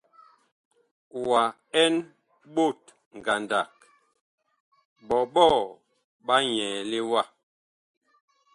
Wa 1.27 1.41
ɛn 1.81 1.93
ɓot 2.55 2.79
ngandag, 3.17 3.69
ɓɔɓɔɔ 5.07 5.57
ɓa 6.25 6.35
nyɛɛle 6.47 6.99
wa? 7.11 7.21